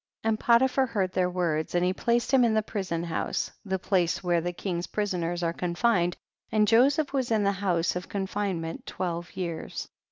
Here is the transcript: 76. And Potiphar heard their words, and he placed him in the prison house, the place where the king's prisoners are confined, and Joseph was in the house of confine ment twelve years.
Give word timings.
76. 0.23 0.27
And 0.29 0.39
Potiphar 0.39 0.85
heard 0.87 1.11
their 1.11 1.29
words, 1.29 1.75
and 1.75 1.85
he 1.85 1.93
placed 1.93 2.31
him 2.33 2.43
in 2.43 2.55
the 2.55 2.63
prison 2.63 3.03
house, 3.03 3.51
the 3.63 3.77
place 3.77 4.23
where 4.23 4.41
the 4.41 4.51
king's 4.51 4.87
prisoners 4.87 5.43
are 5.43 5.53
confined, 5.53 6.17
and 6.51 6.67
Joseph 6.67 7.13
was 7.13 7.29
in 7.29 7.43
the 7.43 7.51
house 7.51 7.95
of 7.95 8.09
confine 8.09 8.59
ment 8.61 8.87
twelve 8.87 9.35
years. 9.37 9.89